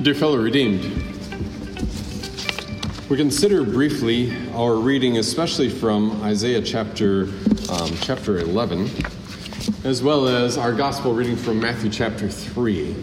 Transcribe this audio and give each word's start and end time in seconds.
Dear 0.00 0.14
fellow 0.14 0.36
redeemed, 0.36 0.84
we 3.10 3.16
consider 3.16 3.64
briefly 3.64 4.32
our 4.54 4.76
reading, 4.76 5.18
especially 5.18 5.68
from 5.68 6.22
Isaiah 6.22 6.62
chapter, 6.62 7.22
um, 7.68 7.90
chapter 8.00 8.38
11, 8.38 8.88
as 9.82 10.00
well 10.00 10.28
as 10.28 10.56
our 10.56 10.72
gospel 10.72 11.14
reading 11.14 11.34
from 11.34 11.58
Matthew 11.58 11.90
chapter 11.90 12.28
3. 12.28 12.94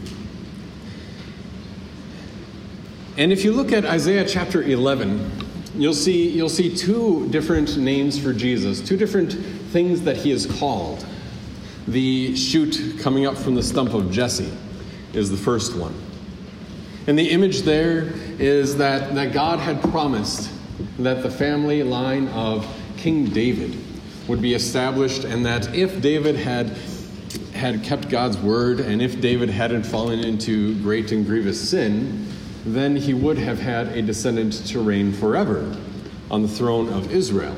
And 3.18 3.34
if 3.34 3.44
you 3.44 3.52
look 3.52 3.74
at 3.74 3.84
Isaiah 3.84 4.26
chapter 4.26 4.64
11, 4.64 5.32
you'll 5.76 5.94
see, 5.94 6.30
you'll 6.30 6.48
see 6.48 6.74
two 6.74 7.28
different 7.28 7.76
names 7.76 8.18
for 8.18 8.32
Jesus, 8.32 8.80
two 8.80 8.96
different 8.96 9.34
things 9.34 10.04
that 10.04 10.16
he 10.16 10.32
is 10.32 10.46
called. 10.46 11.06
The 11.90 12.38
shoot 12.38 13.02
coming 13.02 13.26
up 13.26 13.36
from 13.36 13.56
the 13.56 13.64
stump 13.64 13.94
of 13.94 14.12
Jesse 14.12 14.50
is 15.14 15.30
the 15.30 15.38
first 15.38 15.76
one. 15.76 15.94
And 17.08 17.20
the 17.20 17.30
image 17.30 17.62
there 17.62 18.14
is 18.40 18.78
that, 18.78 19.14
that 19.14 19.32
God 19.32 19.60
had 19.60 19.82
promised 19.92 20.52
that 20.98 21.22
the 21.22 21.30
family 21.30 21.84
line 21.84 22.28
of 22.30 22.66
King 22.98 23.26
David 23.26 23.78
would 24.28 24.42
be 24.42 24.56
established, 24.56 25.24
and 25.24 25.46
that 25.46 25.74
if 25.76 26.02
David 26.02 26.36
had, 26.36 26.76
had 27.54 27.84
kept 27.84 28.10
God's 28.10 28.38
word, 28.38 28.80
and 28.80 29.04
if 29.04 29.22
David 29.22 29.50
hadn't 29.50 29.84
fallen 29.84 30.20
into 30.20 30.82
great 30.82 31.12
and 31.12 31.26
grievous 31.26 31.70
sin, 31.70 32.28
then 32.66 32.96
he 32.96 33.14
would 33.14 33.38
have 33.38 33.60
had 33.60 33.90
a 33.90 34.02
descendant 34.02 34.54
to 34.68 34.80
reign 34.80 35.14
forever 35.14 35.76
on 36.32 36.42
the 36.42 36.48
throne 36.48 36.90
of 36.90 37.12
Israel. 37.12 37.56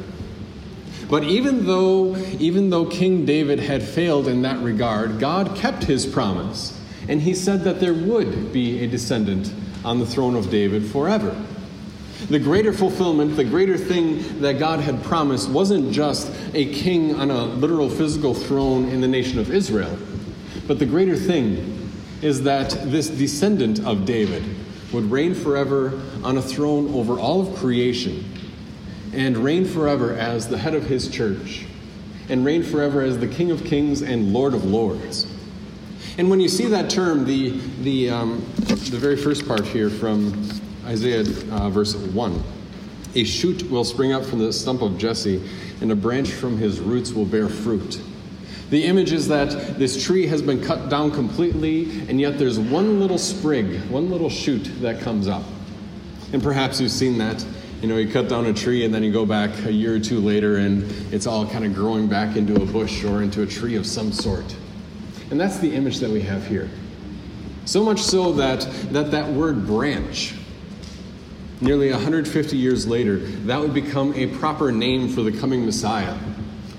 But 1.10 1.24
even 1.24 1.66
though, 1.66 2.18
even 2.38 2.70
though 2.70 2.86
King 2.86 3.26
David 3.26 3.60
had 3.60 3.82
failed 3.82 4.28
in 4.28 4.42
that 4.42 4.62
regard, 4.62 5.20
God 5.20 5.56
kept 5.56 5.86
his 5.86 6.06
promise 6.06 6.77
and 7.08 7.22
he 7.22 7.34
said 7.34 7.64
that 7.64 7.80
there 7.80 7.94
would 7.94 8.52
be 8.52 8.84
a 8.84 8.88
descendant 8.88 9.54
on 9.86 10.00
the 10.00 10.06
throne 10.06 10.36
of 10.36 10.50
David 10.50 10.86
forever. 10.86 11.36
The 12.30 12.40
greater 12.40 12.74
fulfillment, 12.74 13.36
the 13.36 13.44
greater 13.44 13.78
thing 13.78 14.42
that 14.42 14.60
God 14.60 14.80
had 14.80 15.04
promised 15.04 15.50
wasn't 15.50 15.94
just 15.94 16.32
a 16.54 16.66
king 16.74 17.16
on 17.16 17.32
a 17.32 17.46
literal 17.46 17.90
physical 17.90 18.34
throne 18.34 18.90
in 18.90 19.02
the 19.02 19.08
nation 19.08 19.40
of 19.40 19.52
Israel, 19.52 19.98
but 20.68 20.80
the 20.80 20.86
greater 20.86 21.16
thing 21.16 21.92
is 22.22 22.44
that 22.44 22.72
this 22.86 23.10
descendant 23.10 23.86
of 23.86 24.06
David 24.06 24.44
would 24.92 25.10
reign 25.12 25.36
forever 25.36 26.02
on 26.24 26.38
a 26.38 26.42
throne 26.42 26.94
over 26.94 27.20
all 27.20 27.42
of 27.42 27.56
creation 27.56 28.26
and 29.14 29.38
reign 29.38 29.66
forever 29.66 30.14
as 30.14 30.48
the 30.48 30.58
head 30.58 30.74
of 30.74 30.84
his 30.84 31.08
church 31.10 31.66
and 32.30 32.44
reign 32.44 32.64
forever 32.64 33.02
as 33.02 33.20
the 33.20 33.28
King 33.28 33.52
of 33.52 33.64
kings 33.64 34.02
and 34.02 34.34
Lord 34.34 34.54
of 34.54 34.66
lords. 34.66 35.28
And 36.18 36.30
when 36.30 36.40
you 36.40 36.50
see 36.50 36.66
that 36.66 36.90
term, 36.90 37.26
the, 37.26 37.52
the, 37.82 38.10
um, 38.10 38.46
the 38.66 38.98
very 38.98 39.18
first 39.18 39.48
part 39.48 39.66
here 39.66 39.90
from 39.90 40.50
Isaiah 40.86 41.22
uh, 41.52 41.70
verse 41.70 41.96
1 41.96 42.44
a 43.16 43.24
shoot 43.24 43.70
will 43.72 43.84
spring 43.84 44.14
up 44.14 44.24
from 44.24 44.40
the 44.40 44.54
stump 44.54 44.82
of 44.82 44.98
Jesse, 44.98 45.42
and 45.82 45.92
a 45.92 45.96
branch 45.96 46.32
from 46.32 46.58
his 46.58 46.80
roots 46.80 47.14
will 47.14 47.26
bear 47.26 47.50
fruit. 47.50 48.00
The 48.70 48.84
image 48.84 49.12
is 49.12 49.28
that 49.30 49.80
this 49.80 50.04
tree 50.04 50.28
has 50.28 50.42
been 50.42 50.64
cut 50.64 50.90
down 50.90 51.12
completely, 51.12 52.02
and 52.10 52.22
yet 52.22 52.38
there's 52.38 52.60
one 52.60 53.00
little 53.00 53.18
sprig, 53.18 53.80
one 53.90 54.12
little 54.12 54.30
shoot 54.30 54.66
that 54.82 55.02
comes 55.02 55.28
up. 55.28 55.44
And 56.34 56.44
perhaps 56.44 56.80
you've 56.80 56.92
seen 56.92 57.18
that. 57.18 57.44
You 57.82 57.88
know, 57.88 57.98
you 57.98 58.12
cut 58.12 58.28
down 58.28 58.46
a 58.48 58.54
tree 58.54 58.86
and 58.86 58.94
then 58.94 59.04
you 59.04 59.12
go 59.12 59.26
back 59.26 59.52
a 59.66 59.72
year 59.72 59.96
or 59.96 60.00
two 60.00 60.20
later 60.20 60.58
and 60.58 60.84
it's 61.14 61.28
all 61.28 61.46
kind 61.48 61.64
of 61.64 61.74
growing 61.74 62.08
back 62.08 62.36
into 62.36 62.56
a 62.56 62.66
bush 62.66 63.04
or 63.04 63.22
into 63.22 63.44
a 63.44 63.46
tree 63.46 63.76
of 63.76 63.86
some 63.86 64.12
sort. 64.12 64.56
And 65.30 65.40
that's 65.40 65.60
the 65.60 65.74
image 65.74 66.00
that 66.00 66.10
we 66.10 66.22
have 66.22 66.48
here. 66.48 66.70
So 67.66 67.84
much 67.84 68.02
so 68.02 68.32
that 68.34 68.62
that, 68.92 69.12
that 69.12 69.30
word 69.32 69.66
branch, 69.66 70.34
nearly 71.60 71.92
150 71.92 72.56
years 72.56 72.88
later, 72.88 73.18
that 73.18 73.60
would 73.60 73.74
become 73.74 74.14
a 74.14 74.28
proper 74.38 74.72
name 74.72 75.10
for 75.10 75.22
the 75.22 75.38
coming 75.38 75.66
Messiah 75.66 76.16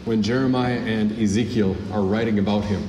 when 0.07 0.23
Jeremiah 0.23 0.79
and 0.79 1.13
Ezekiel 1.19 1.77
are 1.93 2.01
writing 2.01 2.39
about 2.39 2.65
him. 2.65 2.89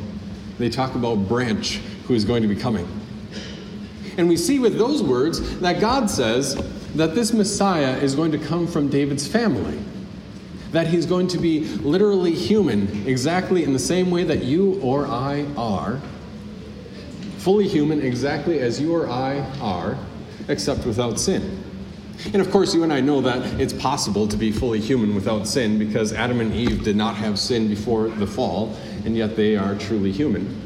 They 0.58 0.70
talk 0.70 0.96
about 0.96 1.28
branch 1.28 1.78
who 2.08 2.14
is 2.14 2.24
going 2.24 2.42
to 2.42 2.48
be 2.48 2.56
coming. 2.56 2.88
And 4.18 4.30
we 4.30 4.38
see 4.38 4.60
with 4.60 4.78
those 4.78 5.04
words 5.04 5.60
that 5.60 5.82
God 5.82 6.10
says 6.10 6.56
that 6.96 7.16
this 7.16 7.34
Messiah 7.34 7.98
is 7.98 8.16
going 8.16 8.32
to 8.32 8.38
come 8.38 8.66
from 8.66 8.90
David's 8.90 9.28
family 9.28 9.78
that 10.72 10.88
he's 10.88 11.06
going 11.06 11.28
to 11.28 11.38
be 11.38 11.62
literally 11.62 12.34
human, 12.34 13.08
exactly 13.08 13.64
in 13.64 13.74
the 13.74 13.80
same 13.80 14.12
way 14.12 14.24
that 14.24 14.44
you 14.44 14.80
or 14.82 15.08
I 15.08 15.46
are, 15.58 16.00
fully 17.38 17.68
human, 17.68 18.02
exactly 18.02 18.60
as 18.60 18.80
you 18.80 18.94
or 18.96 19.10
I 19.10 19.40
are, 19.62 19.98
except 20.48 20.86
without 20.86 21.20
sin. 21.20 21.64
And 22.34 22.42
of 22.42 22.52
course, 22.52 22.76
you 22.76 22.84
and 22.84 22.92
I 22.92 23.00
know 23.00 23.22
that 23.22 23.60
it's 23.60 23.74
possible 23.74 24.28
to 24.28 24.36
be 24.36 24.52
fully 24.52 24.80
human 24.80 25.16
without 25.16 25.48
sin 25.48 25.80
because 25.80 26.12
Adam 26.12 26.42
and 26.42 26.54
Eve 26.54 26.84
did 26.84 26.98
not 26.98 27.16
have 27.16 27.40
sin 27.40 27.68
before 27.70 28.10
the 28.10 28.28
fall, 28.28 28.76
and 29.06 29.16
yet 29.16 29.36
they 29.36 29.56
are 29.56 29.76
truly 29.76 30.12
human. 30.12 30.62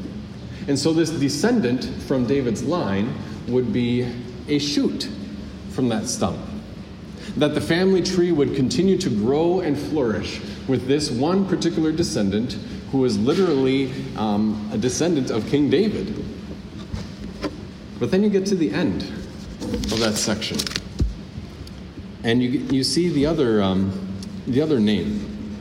And 0.66 0.78
so, 0.78 0.92
this 0.92 1.10
descendant 1.10 1.84
from 1.84 2.26
David's 2.26 2.64
line 2.64 3.14
would 3.46 3.72
be 3.72 4.12
a 4.48 4.58
shoot 4.58 5.08
from 5.70 5.88
that 5.90 6.06
stump 6.08 6.38
that 7.36 7.54
the 7.54 7.60
family 7.60 8.02
tree 8.02 8.32
would 8.32 8.54
continue 8.54 8.96
to 8.98 9.10
grow 9.10 9.60
and 9.60 9.78
flourish 9.78 10.40
with 10.68 10.86
this 10.86 11.10
one 11.10 11.46
particular 11.46 11.92
descendant 11.92 12.52
who 12.90 13.04
is 13.04 13.18
literally 13.18 13.90
um, 14.16 14.70
a 14.72 14.78
descendant 14.78 15.30
of 15.30 15.46
King 15.48 15.68
David. 15.68 16.24
But 17.98 18.10
then 18.10 18.22
you 18.22 18.30
get 18.30 18.46
to 18.46 18.54
the 18.54 18.70
end 18.72 19.02
of 19.02 19.98
that 20.00 20.14
section, 20.14 20.58
and 22.22 22.42
you, 22.42 22.50
you 22.50 22.84
see 22.84 23.08
the 23.08 23.26
other, 23.26 23.62
um, 23.62 23.92
the 24.46 24.60
other 24.62 24.78
name 24.78 25.56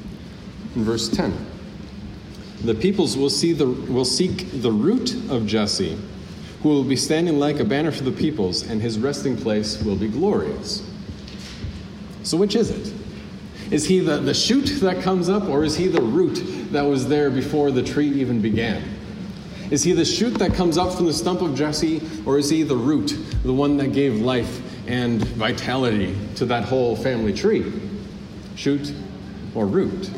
in 0.76 0.84
verse 0.84 1.10
10. 1.10 1.34
The 2.64 2.76
peoples 2.76 3.18
will, 3.18 3.30
see 3.30 3.52
the, 3.52 3.68
will 3.68 4.06
seek 4.06 4.62
the 4.62 4.72
root 4.72 5.14
of 5.30 5.46
Jesse, 5.46 5.98
who 6.62 6.70
will 6.70 6.84
be 6.84 6.96
standing 6.96 7.40
like 7.40 7.60
a 7.60 7.66
banner 7.66 7.92
for 7.92 8.04
the 8.04 8.12
peoples, 8.12 8.64
and 8.64 8.82
his 8.82 8.98
resting 8.98 9.36
place 9.36 9.82
will 9.84 9.96
be 9.96 10.08
glorious. 10.08 10.82
So, 12.24 12.38
which 12.38 12.56
is 12.56 12.72
it? 12.72 12.94
Is 13.72 13.86
he 13.86 14.00
the, 14.00 14.18
the 14.18 14.34
shoot 14.34 14.66
that 14.82 15.02
comes 15.02 15.30
up, 15.30 15.50
or 15.50 15.64
is 15.64 15.76
he 15.76 15.88
the 15.88 16.02
root 16.02 16.72
that 16.72 16.84
was 16.84 17.08
there 17.08 17.30
before 17.30 17.72
the 17.72 17.84
tree 17.84 18.08
even 18.08 18.42
began? 18.42 18.84
Is 19.72 19.84
he 19.84 19.94
the 19.94 20.06
shoot 20.06 20.36
that 20.36 20.54
comes 20.54 20.78
up 20.78 20.94
from 20.94 21.06
the 21.06 21.14
stump 21.14 21.42
of 21.42 21.56
Jesse, 21.56 22.02
or 22.26 22.38
is 22.38 22.50
he 22.50 22.64
the 22.64 22.76
root, 22.76 23.18
the 23.44 23.54
one 23.54 23.78
that 23.78 23.94
gave 23.94 24.22
life 24.22 24.62
and 24.88 25.24
vitality 25.30 26.16
to 26.36 26.46
that 26.46 26.66
whole 26.66 26.96
family 26.96 27.34
tree? 27.34 27.72
Shoot 28.56 28.94
or 29.56 29.66
root? 29.66 30.12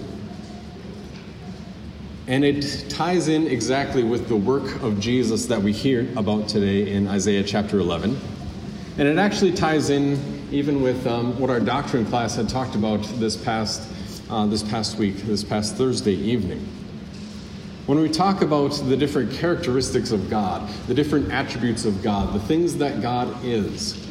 And 2.27 2.43
it 2.43 2.89
ties 2.89 3.27
in 3.27 3.47
exactly 3.47 4.03
with 4.03 4.27
the 4.27 4.35
work 4.35 4.81
of 4.81 4.99
Jesus 4.99 5.45
that 5.45 5.61
we 5.61 5.71
hear 5.71 6.11
about 6.17 6.49
today 6.49 6.91
in 6.91 7.07
Isaiah 7.07 7.43
chapter 7.43 7.79
11. 7.79 8.19
And 8.97 9.07
it 9.07 9.17
actually 9.17 9.53
ties 9.53 9.91
in 9.91 10.34
even 10.51 10.81
with 10.81 11.07
um, 11.07 11.37
what 11.39 11.49
our 11.49 11.59
doctrine 11.59 12.05
class 12.05 12.35
had 12.35 12.47
talked 12.47 12.75
about 12.75 13.01
this 13.19 13.35
past, 13.35 13.91
uh, 14.29 14.45
this 14.45 14.63
past 14.63 14.97
week, 14.97 15.15
this 15.23 15.43
past 15.43 15.75
Thursday 15.75 16.13
evening. 16.13 16.67
When 17.87 17.99
we 17.99 18.09
talk 18.09 18.41
about 18.41 18.71
the 18.85 18.97
different 18.97 19.31
characteristics 19.31 20.11
of 20.11 20.29
God, 20.29 20.69
the 20.87 20.93
different 20.93 21.31
attributes 21.31 21.85
of 21.85 22.01
God, 22.01 22.33
the 22.33 22.39
things 22.39 22.77
that 22.77 23.01
God 23.01 23.43
is, 23.43 24.07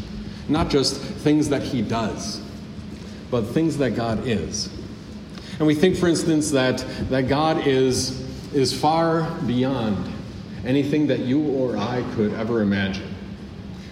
not 0.48 0.70
just 0.70 1.00
things 1.00 1.48
that 1.48 1.62
He 1.62 1.82
does, 1.82 2.40
but 3.30 3.42
things 3.42 3.78
that 3.78 3.96
God 3.96 4.26
is. 4.26 4.68
And 5.58 5.66
we 5.66 5.74
think, 5.74 5.96
for 5.96 6.08
instance, 6.08 6.50
that, 6.50 6.84
that 7.10 7.28
God 7.28 7.66
is, 7.66 8.20
is 8.52 8.78
far 8.78 9.30
beyond 9.42 10.12
anything 10.64 11.06
that 11.08 11.20
you 11.20 11.42
or 11.42 11.76
I 11.76 12.02
could 12.14 12.32
ever 12.34 12.60
imagine 12.60 13.13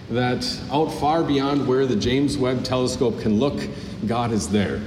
that 0.09 0.59
out 0.71 0.91
far 0.93 1.23
beyond 1.23 1.67
where 1.67 1.85
the 1.85 1.95
James 1.95 2.37
Webb 2.37 2.63
telescope 2.63 3.21
can 3.21 3.39
look, 3.39 3.67
God 4.05 4.31
is 4.31 4.49
there. 4.49 4.81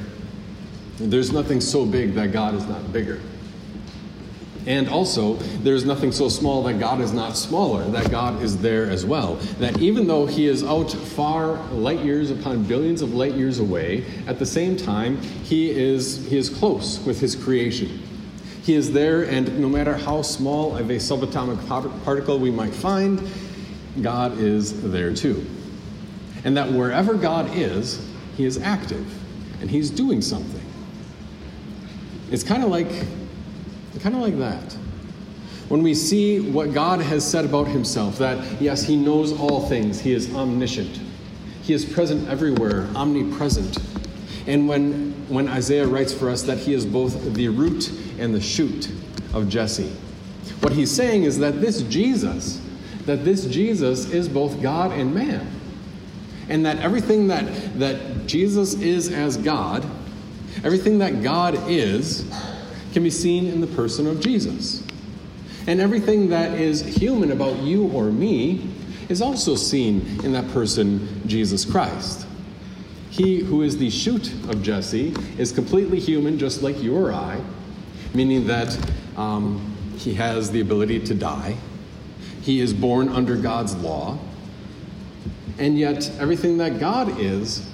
There's 0.99 1.33
nothing 1.33 1.61
so 1.61 1.85
big 1.85 2.15
that 2.15 2.33
God 2.33 2.55
is 2.55 2.67
not 2.67 2.93
bigger. 2.93 3.21
And 4.67 4.89
also, 4.89 5.35
there's 5.63 5.85
nothing 5.85 6.11
so 6.11 6.29
small 6.29 6.65
that 6.65 6.81
God 6.81 7.01
is 7.01 7.13
not 7.13 7.37
smaller, 7.37 7.89
that 7.91 8.11
God 8.11 8.43
is 8.43 8.59
there 8.59 8.91
as 8.91 9.07
well. 9.07 9.37
That 9.61 9.79
even 9.79 10.09
though 10.09 10.27
He 10.27 10.47
is 10.47 10.65
out 10.65 10.91
far 10.91 11.63
light 11.71 12.01
years 12.01 12.31
upon 12.33 12.65
billions 12.65 13.01
of 13.01 13.15
light 13.15 13.35
years 13.35 13.61
away, 13.61 14.05
at 14.27 14.41
the 14.41 14.47
same 14.47 14.77
time, 14.77 15.23
He 15.45 15.71
is, 15.71 16.27
he 16.27 16.37
is 16.37 16.51
close 16.51 16.99
with 17.07 17.21
His 17.21 17.37
creation. 17.37 18.03
He 18.65 18.75
is 18.75 18.93
there, 18.93 19.23
and 19.23 19.61
no 19.61 19.69
matter 19.69 19.97
how 19.97 20.23
small 20.23 20.77
of 20.77 20.91
a 20.91 20.97
subatomic 20.97 21.65
particle 22.05 22.41
we 22.41 22.51
might 22.51 22.75
find, 22.75 23.21
God 24.03 24.39
is 24.39 24.91
there 24.91 25.13
too. 25.15 25.45
And 26.45 26.57
that 26.57 26.71
wherever 26.71 27.15
God 27.15 27.57
is, 27.57 28.07
He 28.37 28.45
is 28.45 28.59
active 28.59 29.07
and 29.61 29.71
He's 29.71 29.91
doing 29.91 30.21
something. 30.21 30.61
It's 32.31 32.43
kind 32.43 32.63
of 32.65 32.71
like, 32.71 32.89
kind 34.01 34.15
of 34.15 34.21
like 34.21 34.39
that. 34.39 34.77
when 35.69 35.83
we 35.83 35.95
see 35.95 36.41
what 36.41 36.73
God 36.73 37.01
has 37.01 37.29
said 37.29 37.45
about 37.45 37.67
himself, 37.67 38.19
that 38.19 38.61
yes, 38.61 38.83
he 38.83 38.97
knows 38.97 39.33
all 39.33 39.69
things, 39.69 40.01
he 40.01 40.13
is 40.13 40.33
omniscient, 40.35 41.01
he 41.63 41.73
is 41.73 41.85
present 41.85 42.29
everywhere, 42.29 42.89
omnipresent. 42.95 43.79
And 44.47 44.69
when, 44.69 45.13
when 45.29 45.49
Isaiah 45.49 45.87
writes 45.87 46.13
for 46.13 46.31
us 46.31 46.43
that 46.43 46.59
he 46.59 46.73
is 46.73 46.87
both 46.87 47.35
the 47.35 47.49
root 47.49 47.91
and 48.19 48.33
the 48.33 48.41
shoot 48.41 48.91
of 49.35 49.49
Jesse, 49.49 49.93
what 50.61 50.73
he's 50.73 50.91
saying 50.91 51.25
is 51.25 51.39
that 51.39 51.61
this 51.61 51.83
Jesus, 51.83 52.61
that 53.07 53.25
this 53.25 53.47
Jesus 53.47 54.11
is 54.11 54.29
both 54.29 54.61
God 54.61 54.93
and 54.93 55.15
man. 55.15 55.49
And 56.49 56.65
that 56.67 56.79
everything 56.79 57.29
that, 57.29 57.79
that 57.79 58.27
Jesus 58.27 58.75
is 58.75 59.11
as 59.11 59.37
God, 59.37 59.85
everything 60.63 60.99
that 60.99 61.23
God 61.23 61.59
is, 61.69 62.25
can 62.93 63.03
be 63.03 63.11
seen 63.11 63.47
in 63.47 63.61
the 63.61 63.67
person 63.69 64.07
of 64.07 64.21
Jesus. 64.21 64.87
And 65.67 65.81
everything 65.81 66.29
that 66.31 66.53
is 66.59 66.81
human 66.81 67.33
about 67.33 67.59
you 67.59 67.89
or 67.89 68.11
me 68.11 68.71
is 69.09 69.21
also 69.21 69.57
seen 69.57 70.21
in 70.25 70.33
that 70.33 70.49
person, 70.51 71.29
Jesus 71.29 71.65
Christ. 71.65 72.27
He 73.11 73.41
who 73.41 73.63
is 73.63 73.79
the 73.79 73.91
shoot 73.91 74.33
of 74.49 74.63
Jesse 74.63 75.15
is 75.39 75.53
completely 75.53 75.99
human, 75.99 76.39
just 76.39 76.63
like 76.63 76.83
you 76.83 76.97
or 76.97 77.13
I, 77.13 77.41
meaning 78.15 78.47
that 78.47 78.79
um, 79.17 79.75
he 79.97 80.15
has 80.15 80.51
the 80.51 80.61
ability 80.61 81.01
to 81.01 81.15
die. 81.15 81.57
He 82.47 82.61
is 82.61 82.73
born 82.73 83.09
under 83.09 83.35
God's 83.35 83.75
law. 83.75 84.17
And 85.59 85.77
yet, 85.77 86.09
everything 86.21 86.59
that 86.59 86.79
God 86.79 87.19
is, 87.19 87.69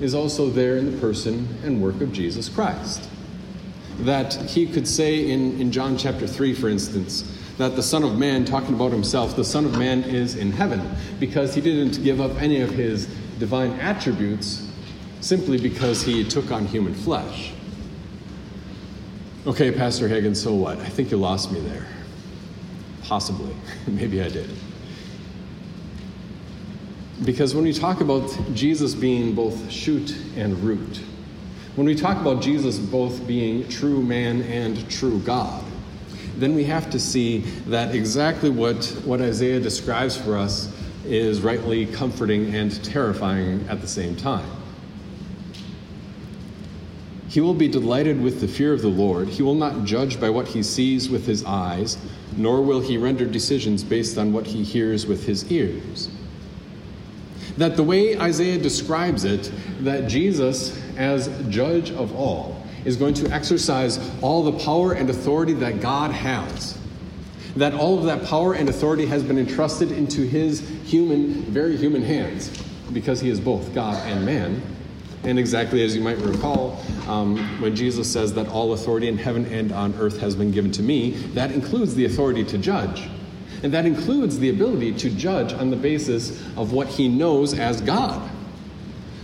is 0.00 0.14
also 0.14 0.48
there 0.48 0.76
in 0.76 0.92
the 0.92 0.96
person 0.98 1.48
and 1.64 1.82
work 1.82 2.00
of 2.00 2.12
Jesus 2.12 2.48
Christ. 2.48 3.08
That 3.98 4.32
he 4.34 4.64
could 4.64 4.86
say 4.86 5.28
in, 5.28 5.60
in 5.60 5.72
John 5.72 5.98
chapter 5.98 6.28
3, 6.28 6.54
for 6.54 6.68
instance, 6.68 7.36
that 7.58 7.74
the 7.74 7.82
Son 7.82 8.04
of 8.04 8.16
Man, 8.16 8.44
talking 8.44 8.76
about 8.76 8.92
himself, 8.92 9.34
the 9.34 9.44
Son 9.44 9.64
of 9.64 9.76
Man 9.76 10.04
is 10.04 10.36
in 10.36 10.52
heaven 10.52 10.88
because 11.18 11.52
he 11.52 11.60
didn't 11.60 12.04
give 12.04 12.20
up 12.20 12.40
any 12.40 12.60
of 12.60 12.70
his 12.70 13.06
divine 13.40 13.72
attributes 13.80 14.70
simply 15.20 15.58
because 15.58 16.00
he 16.04 16.22
took 16.22 16.52
on 16.52 16.64
human 16.64 16.94
flesh. 16.94 17.54
Okay, 19.48 19.72
Pastor 19.72 20.06
Hagen, 20.06 20.36
so 20.36 20.54
what? 20.54 20.78
I 20.78 20.88
think 20.88 21.10
you 21.10 21.16
lost 21.16 21.50
me 21.50 21.58
there. 21.58 21.88
Possibly. 23.06 23.54
Maybe 23.86 24.20
I 24.20 24.28
did. 24.28 24.50
Because 27.24 27.54
when 27.54 27.64
we 27.64 27.72
talk 27.72 28.00
about 28.00 28.36
Jesus 28.52 28.94
being 28.94 29.34
both 29.34 29.70
shoot 29.70 30.14
and 30.36 30.58
root, 30.62 31.00
when 31.76 31.86
we 31.86 31.94
talk 31.94 32.20
about 32.20 32.42
Jesus 32.42 32.78
both 32.78 33.26
being 33.26 33.68
true 33.68 34.02
man 34.02 34.42
and 34.42 34.88
true 34.90 35.20
God, 35.20 35.64
then 36.36 36.54
we 36.54 36.64
have 36.64 36.90
to 36.90 37.00
see 37.00 37.38
that 37.68 37.94
exactly 37.94 38.50
what, 38.50 38.84
what 39.04 39.20
Isaiah 39.22 39.60
describes 39.60 40.16
for 40.16 40.36
us 40.36 40.74
is 41.04 41.40
rightly 41.40 41.86
comforting 41.86 42.54
and 42.54 42.82
terrifying 42.84 43.66
at 43.68 43.80
the 43.80 43.88
same 43.88 44.16
time. 44.16 44.48
He 47.36 47.42
will 47.42 47.52
be 47.52 47.68
delighted 47.68 48.22
with 48.22 48.40
the 48.40 48.48
fear 48.48 48.72
of 48.72 48.80
the 48.80 48.88
Lord. 48.88 49.28
He 49.28 49.42
will 49.42 49.54
not 49.54 49.84
judge 49.84 50.18
by 50.18 50.30
what 50.30 50.48
he 50.48 50.62
sees 50.62 51.10
with 51.10 51.26
his 51.26 51.44
eyes, 51.44 51.98
nor 52.34 52.62
will 52.62 52.80
he 52.80 52.96
render 52.96 53.26
decisions 53.26 53.84
based 53.84 54.16
on 54.16 54.32
what 54.32 54.46
he 54.46 54.64
hears 54.64 55.04
with 55.04 55.26
his 55.26 55.52
ears. 55.52 56.08
That 57.58 57.76
the 57.76 57.82
way 57.82 58.18
Isaiah 58.18 58.56
describes 58.56 59.24
it, 59.24 59.52
that 59.80 60.08
Jesus, 60.08 60.82
as 60.96 61.28
judge 61.50 61.90
of 61.90 62.16
all, 62.16 62.64
is 62.86 62.96
going 62.96 63.12
to 63.12 63.30
exercise 63.30 63.98
all 64.22 64.42
the 64.42 64.58
power 64.64 64.94
and 64.94 65.10
authority 65.10 65.52
that 65.52 65.82
God 65.82 66.12
has. 66.12 66.78
That 67.54 67.74
all 67.74 67.98
of 67.98 68.06
that 68.06 68.24
power 68.24 68.54
and 68.54 68.66
authority 68.70 69.04
has 69.04 69.22
been 69.22 69.36
entrusted 69.36 69.92
into 69.92 70.22
his 70.22 70.66
human, 70.86 71.42
very 71.42 71.76
human 71.76 72.00
hands, 72.00 72.48
because 72.94 73.20
he 73.20 73.28
is 73.28 73.40
both 73.40 73.74
God 73.74 74.02
and 74.06 74.24
man. 74.24 74.62
And 75.24 75.38
exactly 75.38 75.82
as 75.82 75.96
you 75.96 76.02
might 76.02 76.18
recall, 76.18 76.80
um, 77.08 77.60
when 77.60 77.74
Jesus 77.74 78.10
says 78.10 78.32
that 78.34 78.48
all 78.48 78.72
authority 78.74 79.08
in 79.08 79.18
heaven 79.18 79.44
and 79.46 79.72
on 79.72 79.94
earth 79.94 80.20
has 80.20 80.36
been 80.36 80.50
given 80.50 80.70
to 80.72 80.82
me, 80.82 81.10
that 81.34 81.50
includes 81.50 81.94
the 81.94 82.04
authority 82.04 82.44
to 82.44 82.58
judge. 82.58 83.08
And 83.62 83.72
that 83.72 83.86
includes 83.86 84.38
the 84.38 84.50
ability 84.50 84.92
to 84.94 85.10
judge 85.10 85.52
on 85.52 85.70
the 85.70 85.76
basis 85.76 86.40
of 86.56 86.72
what 86.72 86.86
he 86.86 87.08
knows 87.08 87.58
as 87.58 87.80
God, 87.80 88.30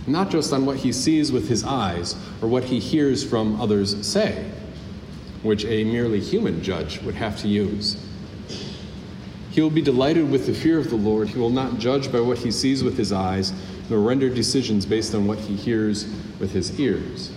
not 0.07 0.29
just 0.29 0.51
on 0.51 0.65
what 0.65 0.77
he 0.77 0.91
sees 0.91 1.31
with 1.31 1.47
his 1.47 1.63
eyes 1.63 2.15
or 2.41 2.49
what 2.49 2.65
he 2.65 2.79
hears 2.79 3.23
from 3.23 3.61
others 3.61 4.05
say, 4.05 4.49
which 5.43 5.63
a 5.65 5.83
merely 5.83 6.19
human 6.19 6.61
judge 6.63 7.01
would 7.03 7.15
have 7.15 7.39
to 7.41 7.47
use. 7.47 8.03
He 9.51 9.61
will 9.61 9.69
be 9.69 9.83
delighted 9.83 10.31
with 10.31 10.47
the 10.47 10.53
fear 10.53 10.79
of 10.79 10.89
the 10.89 10.95
Lord. 10.95 11.27
He 11.29 11.37
will 11.37 11.51
not 11.51 11.77
judge 11.77 12.11
by 12.11 12.19
what 12.19 12.39
he 12.39 12.49
sees 12.49 12.83
with 12.83 12.97
his 12.97 13.13
eyes, 13.13 13.53
nor 13.93 14.01
render 14.01 14.27
decisions 14.27 14.87
based 14.87 15.13
on 15.13 15.27
what 15.27 15.37
he 15.37 15.55
hears 15.55 16.07
with 16.39 16.51
his 16.51 16.79
ears. 16.79 17.31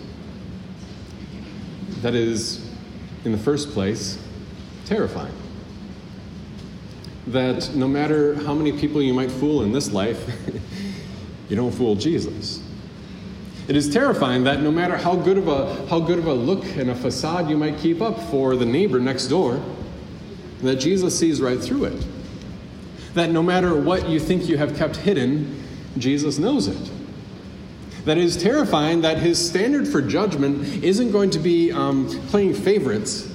That 2.01 2.15
is, 2.15 2.67
in 3.27 3.33
the 3.33 3.39
first 3.39 3.73
place, 3.73 4.19
terrifying. 4.87 5.35
That 7.27 7.75
no 7.75 7.87
matter 7.87 8.37
how 8.37 8.55
many 8.55 8.73
people 8.73 9.03
you 9.03 9.13
might 9.13 9.31
fool 9.31 9.65
in 9.65 9.73
this 9.73 9.93
life, 9.93 10.19
you 11.51 11.57
don't 11.57 11.73
fool 11.73 11.95
Jesus. 11.95 12.63
It 13.69 13.77
is 13.77 13.93
terrifying 13.93 14.45
that 14.45 14.63
no 14.63 14.71
matter 14.71 14.97
how 14.97 15.15
good 15.15 15.37
of 15.37 15.49
a 15.49 15.87
how 15.89 16.01
good 16.01 16.19
of 16.19 16.27
a 16.27 16.33
look 16.33 16.65
and 16.77 16.89
a 16.89 16.95
facade 16.95 17.51
you 17.51 17.59
might 17.59 17.77
keep 17.77 18.01
up 18.01 18.19
for 18.31 18.57
the 18.57 18.65
neighbor 18.65 18.99
next 18.99 19.27
door, 19.27 19.63
that 20.63 20.77
Jesus 20.77 21.19
sees 21.19 21.43
right 21.43 21.61
through 21.61 21.85
it. 21.85 22.07
That 23.13 23.31
no 23.31 23.43
matter 23.43 23.79
what 23.79 24.09
you 24.09 24.19
think 24.19 24.49
you 24.49 24.57
have 24.57 24.75
kept 24.75 24.97
hidden, 24.97 25.66
Jesus 25.99 26.39
knows 26.39 26.69
it. 26.69 26.91
That 28.05 28.19
is 28.19 28.41
terrifying 28.41 29.01
that 29.01 29.19
his 29.19 29.45
standard 29.45 29.89
for 29.89 30.01
judgment 30.01 30.85
isn't 30.85 31.11
going 31.11 31.31
to 31.31 31.41
be 31.41 31.73
um, 31.73 32.09
playing 32.29 32.55
favorites 32.55 33.29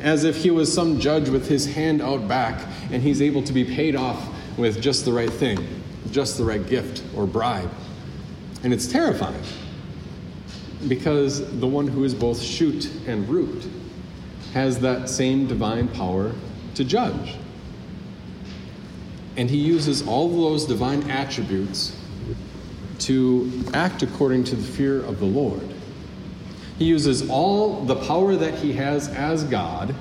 as 0.00 0.24
if 0.24 0.36
he 0.36 0.50
was 0.50 0.72
some 0.72 1.00
judge 1.00 1.28
with 1.28 1.48
his 1.48 1.66
hand 1.74 2.02
out 2.02 2.28
back 2.28 2.66
and 2.90 3.02
he's 3.02 3.22
able 3.22 3.42
to 3.42 3.52
be 3.52 3.64
paid 3.64 3.96
off 3.96 4.28
with 4.58 4.82
just 4.82 5.04
the 5.04 5.12
right 5.12 5.32
thing, 5.32 5.66
just 6.10 6.36
the 6.36 6.44
right 6.44 6.66
gift 6.66 7.02
or 7.16 7.26
bribe. 7.26 7.70
And 8.62 8.72
it's 8.72 8.86
terrifying 8.86 9.42
because 10.86 11.58
the 11.58 11.66
one 11.66 11.88
who 11.88 12.04
is 12.04 12.14
both 12.14 12.40
shoot 12.40 12.90
and 13.06 13.28
root 13.28 13.66
has 14.52 14.78
that 14.80 15.08
same 15.08 15.46
divine 15.46 15.88
power 15.88 16.32
to 16.74 16.84
judge. 16.84 17.34
And 19.36 19.48
he 19.48 19.56
uses 19.56 20.06
all 20.06 20.28
those 20.28 20.66
divine 20.66 21.10
attributes 21.10 21.97
to 23.08 23.50
act 23.72 24.02
according 24.02 24.44
to 24.44 24.54
the 24.54 24.62
fear 24.62 25.02
of 25.02 25.18
the 25.18 25.24
Lord. 25.24 25.66
He 26.78 26.84
uses 26.84 27.30
all 27.30 27.82
the 27.86 27.96
power 27.96 28.36
that 28.36 28.56
he 28.56 28.74
has 28.74 29.08
as 29.08 29.44
God 29.44 29.94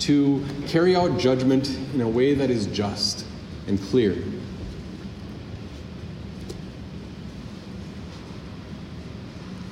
to 0.00 0.44
carry 0.66 0.94
out 0.94 1.18
judgment 1.18 1.70
in 1.94 2.02
a 2.02 2.08
way 2.08 2.34
that 2.34 2.50
is 2.50 2.66
just 2.66 3.24
and 3.66 3.80
clear. 3.84 4.22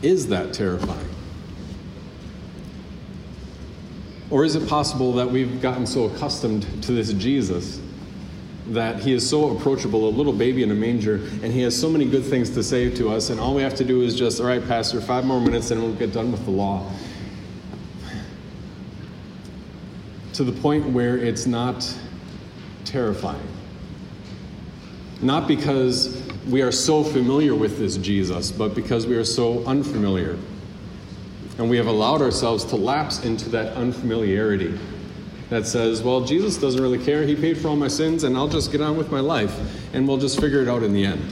Is 0.01 0.29
that 0.29 0.55
terrifying? 0.55 1.11
Or 4.31 4.47
is 4.47 4.55
it 4.55 4.67
possible 4.67 5.13
that 5.13 5.31
we've 5.31 5.61
gotten 5.61 5.87
so 5.87 6.05
accustomed 6.07 6.63
to 6.85 6.93
this 6.93 7.13
Jesus 7.13 7.83
that 8.69 9.01
he 9.01 9.13
is 9.13 9.29
so 9.29 9.57
approachable, 9.57 10.09
a 10.09 10.11
little 10.11 10.33
baby 10.33 10.63
in 10.63 10.71
a 10.71 10.75
manger, 10.75 11.17
and 11.43 11.53
he 11.53 11.63
has 11.63 11.79
so 11.79 11.89
many 11.89 12.05
good 12.05 12.25
things 12.25 12.51
to 12.51 12.63
say 12.63 12.91
to 12.91 13.09
us, 13.09 13.31
and 13.31 13.41
all 13.41 13.55
we 13.55 13.63
have 13.63 13.75
to 13.77 13.85
do 13.85 14.03
is 14.03 14.15
just, 14.15 14.41
all 14.41 14.47
right, 14.47 14.67
Pastor, 14.67 15.01
five 15.01 15.25
more 15.25 15.41
minutes 15.41 15.71
and 15.71 15.83
we'll 15.83 15.95
get 15.95 16.13
done 16.13 16.31
with 16.31 16.45
the 16.45 16.51
law. 16.51 16.91
To 20.35 20.45
the 20.45 20.53
point 20.53 20.87
where 20.91 21.17
it's 21.17 21.47
not 21.47 21.93
terrifying. 22.85 23.49
Not 25.21 25.49
because 25.49 26.23
we 26.49 26.63
are 26.63 26.71
so 26.71 27.03
familiar 27.03 27.55
with 27.55 27.79
this 27.79 27.97
Jesus, 27.97 28.53
but 28.53 28.75
because 28.75 29.07
we 29.07 29.17
are 29.17 29.25
so 29.25 29.65
unfamiliar. 29.65 30.39
And 31.59 31.69
we 31.69 31.77
have 31.77 31.89
allowed 31.89 32.23
ourselves 32.23 32.65
to 32.67 32.77
lapse 32.77 33.25
into 33.25 33.49
that 33.49 33.75
unfamiliarity 33.75 34.79
that 35.51 35.67
says, 35.67 36.03
well, 36.03 36.21
Jesus 36.21 36.59
doesn't 36.59 36.83
really 36.83 37.03
care. 37.03 37.23
He 37.25 37.35
paid 37.35 37.57
for 37.57 37.69
all 37.69 37.77
my 37.77 37.89
sins, 37.89 38.25
and 38.25 38.37
I'll 38.37 38.49
just 38.49 38.71
get 38.71 38.81
on 38.81 38.97
with 38.97 39.11
my 39.11 39.21
life, 39.21 39.59
and 39.95 40.07
we'll 40.07 40.19
just 40.19 40.41
figure 40.41 40.61
it 40.61 40.69
out 40.69 40.83
in 40.83 40.93
the 40.93 41.05
end. 41.05 41.23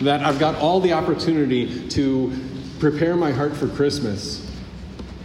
That 0.00 0.22
I've 0.22 0.38
got 0.38 0.56
all 0.56 0.80
the 0.80 0.92
opportunity 0.92 1.88
to 1.90 2.32
prepare 2.80 3.16
my 3.16 3.30
heart 3.30 3.56
for 3.56 3.68
Christmas, 3.68 4.50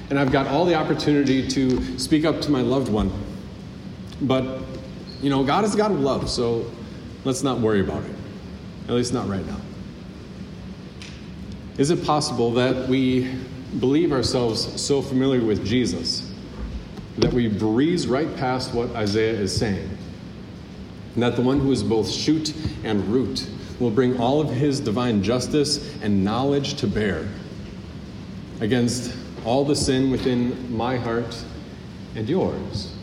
and 0.09 0.19
I've 0.19 0.31
got 0.31 0.47
all 0.47 0.65
the 0.65 0.75
opportunity 0.75 1.47
to 1.47 1.97
speak 1.97 2.23
up 2.23 2.39
to 2.41 2.51
my 2.51 2.61
loved 2.61 2.91
one. 2.91 3.11
But, 4.21 4.61
you 5.21 5.29
know, 5.31 5.43
God 5.43 5.63
is 5.65 5.75
God 5.75 5.91
of 5.91 5.99
love, 5.99 6.29
so 6.29 6.69
let's 7.23 7.41
not 7.41 7.59
worry 7.59 7.81
about 7.81 8.03
it. 8.03 8.15
At 8.87 8.93
least 8.93 9.13
not 9.13 9.27
right 9.27 9.45
now. 9.45 9.59
Is 11.79 11.89
it 11.89 12.05
possible 12.05 12.51
that 12.53 12.87
we 12.87 13.33
believe 13.79 14.11
ourselves 14.11 14.79
so 14.79 15.01
familiar 15.01 15.43
with 15.43 15.65
Jesus 15.65 16.31
that 17.17 17.31
we 17.31 17.47
breeze 17.47 18.07
right 18.07 18.35
past 18.37 18.73
what 18.73 18.91
Isaiah 18.95 19.33
is 19.33 19.55
saying. 19.55 19.89
And 21.13 21.23
that 21.23 21.35
the 21.35 21.41
one 21.41 21.59
who 21.59 21.71
is 21.71 21.81
both 21.81 22.09
shoot 22.09 22.53
and 22.83 23.07
root 23.07 23.47
will 23.79 23.91
bring 23.91 24.19
all 24.19 24.41
of 24.41 24.49
his 24.49 24.79
divine 24.79 25.23
justice 25.23 25.95
and 26.01 26.23
knowledge 26.23 26.75
to 26.75 26.87
bear 26.87 27.27
against 28.59 29.13
all 29.45 29.63
the 29.63 29.75
sin 29.75 30.11
within 30.11 30.75
my 30.75 30.97
heart 30.97 31.43
and 32.15 32.27
yours. 32.27 32.93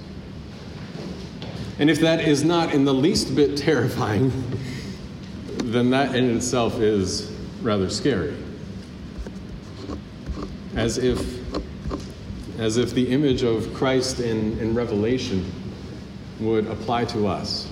And 1.79 1.91
if 1.91 2.01
that 2.01 2.21
is 2.21 2.45
not 2.45 2.75
in 2.75 2.85
the 2.85 2.95
least 2.95 3.35
bit 3.35 3.57
terrifying, 3.57 4.33
then 5.65 5.91
that 5.91 6.15
in 6.15 6.37
itself 6.37 6.81
is 6.81 7.31
rather 7.63 7.89
scary. 7.89 8.37
As 10.75 10.99
if, 10.99 11.42
as 12.63 12.77
if 12.77 12.93
the 12.95 13.09
image 13.09 13.43
of 13.43 13.73
Christ 13.75 14.21
in, 14.21 14.59
in 14.61 14.73
Revelation 14.75 15.51
would 16.39 16.67
apply 16.69 17.05
to 17.07 17.27
us. 17.27 17.69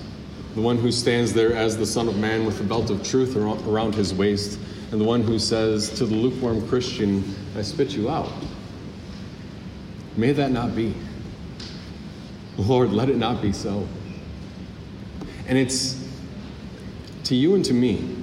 The 0.55 0.61
one 0.61 0.77
who 0.77 0.91
stands 0.91 1.31
there 1.31 1.53
as 1.53 1.77
the 1.77 1.85
Son 1.85 2.09
of 2.09 2.17
Man 2.17 2.45
with 2.45 2.57
the 2.57 2.63
belt 2.65 2.89
of 2.89 3.01
truth 3.01 3.37
around 3.37 3.95
his 3.95 4.13
waist, 4.13 4.59
and 4.91 4.99
the 4.99 5.05
one 5.05 5.21
who 5.21 5.39
says 5.39 5.89
to 5.91 6.05
the 6.05 6.13
lukewarm 6.13 6.67
Christian, 6.67 7.23
I 7.55 7.61
spit 7.61 7.91
you 7.91 8.09
out. 8.09 8.31
May 10.17 10.33
that 10.33 10.51
not 10.51 10.75
be. 10.75 10.93
Lord, 12.57 12.91
let 12.91 13.09
it 13.09 13.15
not 13.15 13.41
be 13.41 13.53
so. 13.53 13.87
And 15.47 15.57
it's 15.57 16.05
to 17.23 17.35
you 17.35 17.55
and 17.55 17.63
to 17.63 17.73
me 17.73 18.13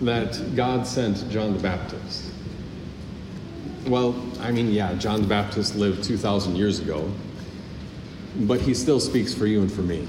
that 0.00 0.56
God 0.56 0.86
sent 0.86 1.28
John 1.30 1.52
the 1.52 1.62
Baptist. 1.62 2.32
Well, 3.88 4.14
I 4.40 4.50
mean, 4.50 4.70
yeah, 4.70 4.92
John 4.96 5.22
the 5.22 5.28
Baptist 5.28 5.74
lived 5.74 6.04
2,000 6.04 6.56
years 6.56 6.78
ago, 6.78 7.10
but 8.40 8.60
he 8.60 8.74
still 8.74 9.00
speaks 9.00 9.32
for 9.32 9.46
you 9.46 9.62
and 9.62 9.72
for 9.72 9.80
me. 9.80 10.06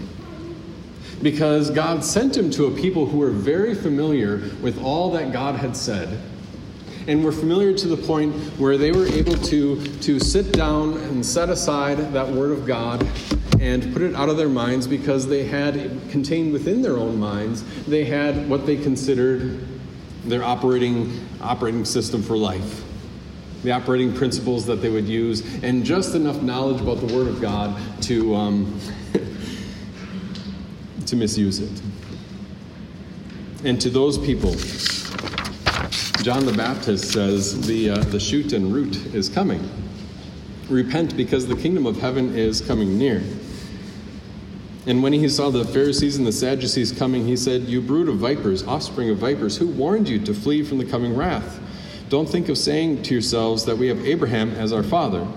Because 1.22 1.70
God 1.70 2.04
sent 2.04 2.36
him 2.36 2.52
to 2.52 2.66
a 2.66 2.72
people 2.72 3.06
who 3.06 3.20
were 3.20 3.30
very 3.30 3.74
familiar 3.74 4.42
with 4.62 4.84
all 4.84 5.12
that 5.12 5.32
God 5.32 5.56
had 5.56 5.78
said 5.78 6.20
and 7.08 7.24
were 7.24 7.32
familiar 7.32 7.74
to 7.74 7.88
the 7.88 7.96
point 7.96 8.36
where 8.60 8.78
they 8.78 8.92
were 8.92 9.08
able 9.08 9.36
to, 9.36 9.82
to 10.00 10.20
sit 10.20 10.52
down 10.52 10.98
and 10.98 11.26
set 11.26 11.48
aside 11.50 11.98
that 12.12 12.28
word 12.28 12.52
of 12.52 12.66
God 12.68 13.08
and 13.62 13.94
put 13.94 14.02
it 14.02 14.14
out 14.14 14.28
of 14.28 14.36
their 14.36 14.50
minds 14.50 14.88
because 14.88 15.26
they 15.26 15.46
had 15.46 15.74
contained 16.10 16.52
within 16.52 16.82
their 16.82 16.98
own 16.98 17.18
minds, 17.18 17.64
they 17.86 18.04
had 18.04 18.50
what 18.50 18.66
they 18.66 18.76
considered 18.76 19.66
their 20.26 20.44
operating, 20.44 21.26
operating 21.42 21.86
system 21.86 22.22
for 22.22 22.36
life, 22.36 22.84
the 23.64 23.72
operating 23.72 24.14
principles 24.14 24.66
that 24.66 24.78
they 24.78 24.90
would 24.90 25.08
use, 25.08 25.42
and 25.64 25.86
just 25.86 26.16
enough 26.16 26.42
knowledge 26.42 26.82
about 26.82 27.06
the 27.06 27.14
Word 27.14 27.28
of 27.28 27.42
God 27.42 27.78
to, 28.04 28.36
um, 28.36 28.80
to 31.06 31.16
misuse 31.16 31.60
it. 31.60 31.82
And 33.66 33.80
to 33.82 33.90
those 33.90 34.18
people, 34.18 34.52
John 36.24 36.46
the 36.46 36.54
Baptist 36.56 37.12
says 37.12 37.66
the, 37.68 37.90
uh, 37.90 37.98
the 38.04 38.20
shoot 38.20 38.54
and 38.54 38.74
root 38.74 38.96
is 39.14 39.28
coming. 39.28 39.70
Repent 40.70 41.18
because 41.18 41.48
the 41.48 41.56
kingdom 41.56 41.86
of 41.86 42.00
heaven 42.00 42.36
is 42.36 42.62
coming 42.62 42.98
near. 42.98 43.22
And 44.86 45.04
when 45.04 45.14
he 45.14 45.28
saw 45.28 45.50
the 45.50 45.66
Pharisees 45.66 46.18
and 46.18 46.26
the 46.26 46.32
Sadducees 46.32 46.92
coming, 46.92 47.26
he 47.26 47.36
said, 47.36 47.64
You 47.64 47.82
brood 47.82 48.08
of 48.08 48.16
vipers, 48.16 48.64
offspring 48.64 49.10
of 49.10 49.18
vipers, 49.18 49.58
who 49.58 49.68
warned 49.68 50.08
you 50.08 50.20
to 50.20 50.34
flee 50.34 50.64
from 50.64 50.78
the 50.78 50.86
coming 50.86 51.16
wrath? 51.16 51.60
Don't 52.10 52.28
think 52.28 52.50
of 52.50 52.58
saying 52.58 53.04
to 53.04 53.14
yourselves 53.14 53.66
that 53.66 53.78
we 53.78 53.88
have 53.88 54.04
Abraham 54.04 54.50
as 54.52 54.74
our 54.74 54.82
father, 54.82 55.28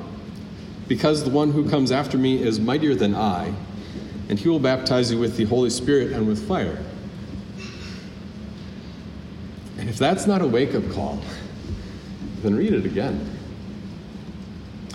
because 0.89 1.23
the 1.23 1.31
one 1.31 1.53
who 1.53 1.69
comes 1.69 1.93
after 1.93 2.17
me 2.17 2.43
is 2.43 2.59
mightier 2.59 2.95
than 2.95 3.15
I, 3.15 3.53
and 4.31 4.39
he 4.39 4.49
will 4.49 4.59
baptize 4.59 5.13
you 5.13 5.19
with 5.19 5.37
the 5.37 5.45
Holy 5.45 5.69
Spirit 5.69 6.13
and 6.13 6.27
with 6.27 6.49
fire. 6.49 6.83
And 9.79 9.91
if 9.91 9.99
that's 9.99 10.27
not 10.27 10.41
a 10.41 10.47
wake 10.47 10.75
up 10.75 10.89
call, 10.93 11.21
then 12.43 12.55
read 12.55 12.73
it 12.73 12.87
again. 12.87 13.39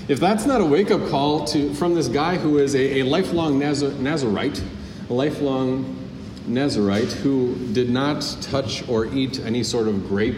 If 0.08 0.20
that's 0.20 0.48
not 0.48 0.62
a 0.62 0.66
wake 0.66 0.90
up 0.90 1.08
call 1.10 1.46
to, 1.46 1.74
from 1.76 1.94
this 1.94 2.08
guy 2.08 2.38
who 2.38 2.58
is 2.58 2.74
a, 2.74 3.02
a 3.02 3.04
lifelong 3.04 3.60
Nazar, 3.60 3.92
Nazarite, 3.92 4.64
a 5.10 5.14
lifelong 5.14 5.96
Nazarite 6.48 7.12
who 7.12 7.56
did 7.74 7.90
not 7.92 8.22
touch 8.42 8.88
or 8.90 9.06
eat 9.14 9.40
any 9.42 9.64
sort 9.64 9.88
of 9.88 10.08
grape 10.08 10.38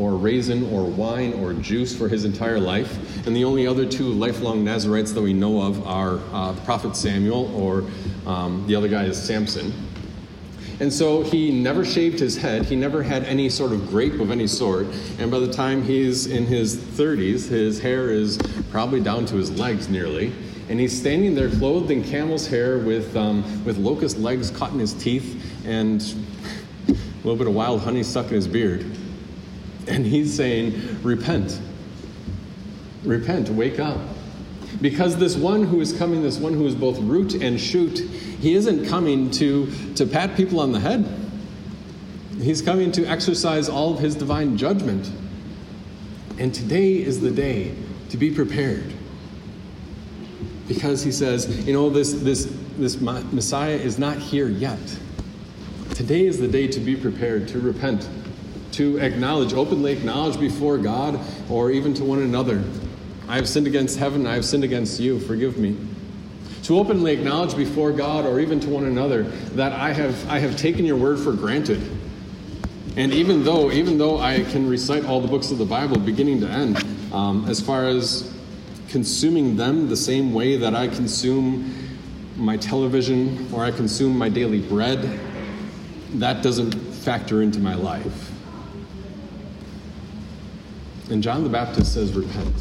or 0.00 0.16
raisin 0.16 0.64
or 0.72 0.84
wine 0.84 1.34
or 1.34 1.52
juice 1.52 1.94
for 1.94 2.08
his 2.08 2.24
entire 2.24 2.58
life. 2.58 3.26
And 3.26 3.36
the 3.36 3.44
only 3.44 3.66
other 3.66 3.86
two 3.86 4.04
lifelong 4.04 4.64
Nazarites 4.64 5.12
that 5.12 5.20
we 5.20 5.34
know 5.34 5.60
of 5.60 5.86
are 5.86 6.18
uh, 6.32 6.54
Prophet 6.64 6.96
Samuel 6.96 7.54
or 7.54 7.84
um, 8.26 8.64
the 8.66 8.74
other 8.74 8.88
guy 8.88 9.04
is 9.04 9.22
Samson. 9.22 9.72
And 10.80 10.90
so 10.90 11.22
he 11.22 11.50
never 11.50 11.84
shaved 11.84 12.18
his 12.18 12.38
head. 12.38 12.64
He 12.64 12.74
never 12.74 13.02
had 13.02 13.24
any 13.24 13.50
sort 13.50 13.72
of 13.72 13.86
grape 13.90 14.14
of 14.14 14.30
any 14.30 14.46
sort. 14.46 14.86
And 15.18 15.30
by 15.30 15.38
the 15.38 15.52
time 15.52 15.82
he's 15.82 16.26
in 16.26 16.46
his 16.46 16.74
30s, 16.74 17.46
his 17.48 17.78
hair 17.78 18.10
is 18.10 18.38
probably 18.70 19.00
down 19.00 19.26
to 19.26 19.36
his 19.36 19.50
legs 19.50 19.90
nearly. 19.90 20.32
And 20.70 20.80
he's 20.80 20.98
standing 20.98 21.34
there 21.34 21.50
clothed 21.50 21.90
in 21.90 22.02
camel's 22.02 22.46
hair 22.46 22.78
with, 22.78 23.14
um, 23.14 23.42
with 23.66 23.76
locust 23.76 24.16
legs 24.18 24.50
caught 24.50 24.72
in 24.72 24.78
his 24.78 24.94
teeth 24.94 25.44
and 25.66 26.00
a 26.88 26.92
little 27.18 27.36
bit 27.36 27.46
of 27.46 27.54
wild 27.54 27.82
honey 27.82 28.02
stuck 28.02 28.28
in 28.28 28.34
his 28.34 28.48
beard. 28.48 28.86
And 29.86 30.04
he's 30.04 30.34
saying, 30.34 31.00
Repent. 31.02 31.60
Repent. 33.04 33.48
Wake 33.50 33.78
up. 33.78 33.98
Because 34.80 35.16
this 35.16 35.36
one 35.36 35.64
who 35.64 35.80
is 35.80 35.92
coming, 35.92 36.22
this 36.22 36.38
one 36.38 36.54
who 36.54 36.66
is 36.66 36.74
both 36.74 36.98
root 37.00 37.34
and 37.34 37.60
shoot, 37.60 37.98
he 37.98 38.54
isn't 38.54 38.86
coming 38.86 39.30
to, 39.32 39.70
to 39.94 40.06
pat 40.06 40.36
people 40.36 40.60
on 40.60 40.72
the 40.72 40.80
head. 40.80 41.04
He's 42.40 42.62
coming 42.62 42.90
to 42.92 43.04
exercise 43.04 43.68
all 43.68 43.92
of 43.92 43.98
his 43.98 44.14
divine 44.14 44.56
judgment. 44.56 45.10
And 46.38 46.54
today 46.54 46.94
is 46.94 47.20
the 47.20 47.30
day 47.30 47.74
to 48.08 48.16
be 48.16 48.30
prepared. 48.30 48.94
Because 50.66 51.02
he 51.02 51.12
says, 51.12 51.66
you 51.66 51.74
know, 51.74 51.90
this, 51.90 52.12
this, 52.12 52.46
this 52.78 53.00
Messiah 53.00 53.74
is 53.74 53.98
not 53.98 54.16
here 54.16 54.48
yet. 54.48 54.78
Today 55.94 56.26
is 56.26 56.40
the 56.40 56.48
day 56.48 56.66
to 56.68 56.80
be 56.80 56.96
prepared, 56.96 57.48
to 57.48 57.60
repent, 57.60 58.08
to 58.72 58.98
acknowledge, 58.98 59.52
openly 59.52 59.92
acknowledge 59.92 60.38
before 60.38 60.78
God 60.78 61.20
or 61.48 61.70
even 61.70 61.94
to 61.94 62.04
one 62.04 62.20
another 62.20 62.62
I 63.30 63.36
have 63.36 63.48
sinned 63.48 63.68
against 63.68 63.96
heaven, 63.96 64.26
I 64.26 64.34
have 64.34 64.44
sinned 64.44 64.64
against 64.64 64.98
you, 64.98 65.20
forgive 65.20 65.56
me. 65.56 65.76
To 66.64 66.80
openly 66.80 67.12
acknowledge 67.12 67.56
before 67.56 67.92
God 67.92 68.26
or 68.26 68.40
even 68.40 68.58
to 68.58 68.68
one 68.68 68.86
another 68.86 69.22
that 69.54 69.72
I 69.72 69.92
have, 69.92 70.28
I 70.28 70.40
have 70.40 70.56
taken 70.56 70.84
your 70.84 70.96
word 70.96 71.20
for 71.20 71.32
granted. 71.32 71.80
And 72.96 73.12
even 73.12 73.44
though, 73.44 73.70
even 73.70 73.98
though 73.98 74.18
I 74.18 74.40
can 74.42 74.68
recite 74.68 75.04
all 75.04 75.20
the 75.20 75.28
books 75.28 75.52
of 75.52 75.58
the 75.58 75.64
Bible 75.64 75.96
beginning 76.00 76.40
to 76.40 76.48
end, 76.48 76.84
um, 77.12 77.48
as 77.48 77.60
far 77.60 77.86
as 77.86 78.34
consuming 78.88 79.54
them 79.54 79.88
the 79.88 79.96
same 79.96 80.32
way 80.32 80.56
that 80.56 80.74
I 80.74 80.88
consume 80.88 81.72
my 82.36 82.56
television 82.56 83.48
or 83.52 83.64
I 83.64 83.70
consume 83.70 84.18
my 84.18 84.28
daily 84.28 84.60
bread, 84.60 85.20
that 86.14 86.42
doesn't 86.42 86.72
factor 86.72 87.42
into 87.42 87.60
my 87.60 87.76
life. 87.76 88.32
And 91.10 91.22
John 91.22 91.42
the 91.42 91.50
Baptist 91.50 91.92
says, 91.92 92.12
Repent. 92.12 92.54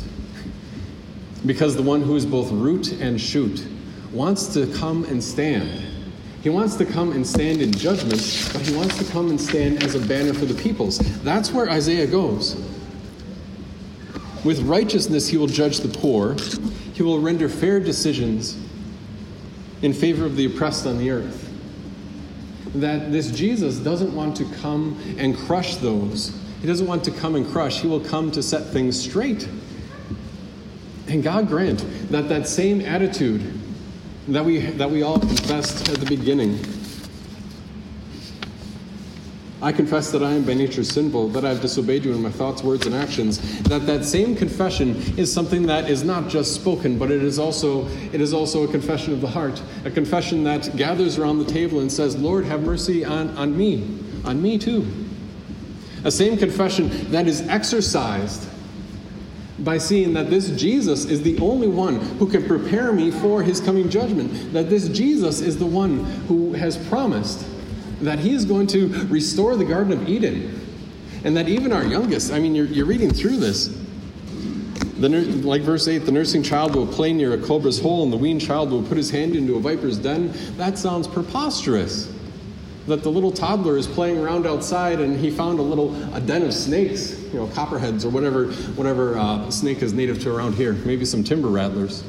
Because 1.45 1.75
the 1.75 1.83
one 1.83 2.01
who 2.01 2.15
is 2.15 2.25
both 2.25 2.51
root 2.51 2.91
and 2.93 3.21
shoot 3.21 3.65
wants 4.11 4.47
to 4.55 4.67
come 4.75 5.05
and 5.05 5.23
stand. 5.23 5.85
He 6.41 6.49
wants 6.49 6.75
to 6.77 6.85
come 6.85 7.11
and 7.11 7.25
stand 7.25 7.61
in 7.61 7.71
judgment, 7.71 8.49
but 8.53 8.61
he 8.61 8.75
wants 8.75 8.97
to 8.97 9.11
come 9.11 9.29
and 9.29 9.39
stand 9.39 9.83
as 9.83 9.95
a 9.95 9.99
banner 9.99 10.33
for 10.33 10.45
the 10.45 10.53
peoples. 10.53 10.97
That's 11.21 11.51
where 11.51 11.69
Isaiah 11.69 12.07
goes. 12.07 12.55
With 14.43 14.61
righteousness, 14.61 15.27
he 15.27 15.37
will 15.37 15.47
judge 15.47 15.79
the 15.79 15.89
poor, 15.89 16.35
he 16.93 17.03
will 17.03 17.19
render 17.19 17.49
fair 17.49 17.79
decisions 17.79 18.57
in 19.81 19.93
favor 19.93 20.25
of 20.25 20.37
the 20.37 20.45
oppressed 20.45 20.87
on 20.87 20.97
the 20.97 21.11
earth. 21.11 21.45
That 22.75 23.11
this 23.11 23.31
Jesus 23.31 23.77
doesn't 23.77 24.15
want 24.15 24.37
to 24.37 24.45
come 24.45 24.99
and 25.17 25.35
crush 25.35 25.75
those. 25.77 26.37
He 26.61 26.67
doesn't 26.67 26.87
want 26.87 27.03
to 27.05 27.11
come 27.11 27.35
and 27.35 27.47
crush. 27.47 27.79
He 27.79 27.87
will 27.87 28.01
come 28.01 28.31
to 28.31 28.43
set 28.43 28.67
things 28.67 28.99
straight. 28.99 29.47
And 31.07 31.23
God 31.23 31.47
grant 31.47 31.85
that 32.11 32.29
that 32.29 32.47
same 32.47 32.81
attitude 32.81 33.41
that 34.27 34.45
we, 34.45 34.59
that 34.59 34.91
we 34.91 35.01
all 35.01 35.19
confessed 35.19 35.89
at 35.89 35.95
the 35.95 36.05
beginning. 36.05 36.59
I 39.61 39.73
confess 39.73 40.11
that 40.11 40.23
I 40.23 40.31
am 40.31 40.45
by 40.45 40.53
nature 40.53 40.85
sinful, 40.85 41.29
that 41.29 41.43
I 41.43 41.49
have 41.49 41.61
disobeyed 41.61 42.05
you 42.05 42.13
in 42.13 42.21
my 42.21 42.29
thoughts, 42.29 42.63
words, 42.63 42.85
and 42.85 42.95
actions. 42.95 43.39
That 43.63 43.85
that 43.87 44.05
same 44.05 44.35
confession 44.35 44.95
is 45.17 45.33
something 45.33 45.65
that 45.65 45.89
is 45.89 46.03
not 46.03 46.29
just 46.29 46.55
spoken, 46.55 46.97
but 46.97 47.11
it 47.11 47.21
is 47.21 47.37
also 47.39 47.87
it 48.13 48.21
is 48.21 48.33
also 48.33 48.63
a 48.63 48.71
confession 48.71 49.11
of 49.11 49.19
the 49.19 49.27
heart, 49.27 49.61
a 49.83 49.91
confession 49.91 50.45
that 50.45 50.77
gathers 50.77 51.17
around 51.17 51.39
the 51.39 51.51
table 51.51 51.81
and 51.81 51.91
says, 51.91 52.15
"Lord, 52.15 52.45
have 52.45 52.61
mercy 52.61 53.03
on, 53.03 53.31
on 53.31 53.57
me, 53.57 53.83
on 54.23 54.41
me 54.41 54.57
too." 54.57 55.08
A 56.03 56.11
same 56.11 56.37
confession 56.37 57.11
that 57.11 57.27
is 57.27 57.41
exercised 57.47 58.47
by 59.59 59.77
seeing 59.77 60.13
that 60.13 60.29
this 60.29 60.49
Jesus 60.51 61.05
is 61.05 61.21
the 61.21 61.37
only 61.39 61.67
one 61.67 61.95
who 62.17 62.27
can 62.27 62.45
prepare 62.45 62.93
me 62.93 63.11
for 63.11 63.43
his 63.43 63.59
coming 63.59 63.89
judgment, 63.89 64.53
that 64.53 64.69
this 64.69 64.87
Jesus 64.89 65.41
is 65.41 65.57
the 65.57 65.65
one 65.65 66.05
who 66.27 66.53
has 66.53 66.77
promised 66.87 67.45
that 68.01 68.19
he 68.19 68.33
is 68.33 68.45
going 68.45 68.67
to 68.67 68.87
restore 69.07 69.57
the 69.57 69.65
Garden 69.65 69.91
of 69.91 70.07
Eden, 70.07 70.57
and 71.25 71.35
that 71.35 71.49
even 71.49 71.73
our 71.73 71.83
youngest, 71.83 72.31
I 72.31 72.39
mean, 72.39 72.55
you're, 72.55 72.65
you're 72.65 72.85
reading 72.85 73.11
through 73.11 73.37
this. 73.37 73.77
The, 74.99 75.09
like 75.09 75.61
verse 75.61 75.87
8, 75.87 75.99
the 75.99 76.11
nursing 76.11 76.43
child 76.43 76.75
will 76.75 76.87
play 76.87 77.11
near 77.11 77.33
a 77.33 77.37
cobra's 77.37 77.79
hole, 77.79 78.03
and 78.03 78.11
the 78.11 78.17
weaned 78.17 78.41
child 78.41 78.71
will 78.71 78.83
put 78.83 78.97
his 78.97 79.09
hand 79.09 79.35
into 79.35 79.55
a 79.55 79.59
viper's 79.59 79.97
den. 79.97 80.33
That 80.55 80.77
sounds 80.77 81.07
preposterous 81.07 82.13
that 82.89 83.03
the 83.03 83.09
little 83.09 83.31
toddler 83.31 83.77
is 83.77 83.87
playing 83.87 84.17
around 84.17 84.45
outside 84.45 84.99
and 84.99 85.17
he 85.17 85.31
found 85.31 85.59
a 85.59 85.61
little 85.61 85.95
a 86.13 86.19
den 86.19 86.43
of 86.43 86.53
snakes, 86.53 87.17
you 87.31 87.39
know, 87.39 87.47
copperheads 87.47 88.03
or 88.03 88.09
whatever 88.09 88.47
whatever 88.75 89.17
uh, 89.17 89.49
snake 89.49 89.81
is 89.81 89.93
native 89.93 90.21
to 90.23 90.35
around 90.35 90.55
here, 90.55 90.73
maybe 90.73 91.05
some 91.05 91.23
timber 91.23 91.47
rattlers. 91.47 92.03